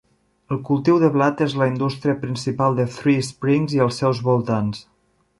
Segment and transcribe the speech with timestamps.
[0.53, 4.81] El cultiu de blat és la indústria principal de Three Springs i els seus voltants.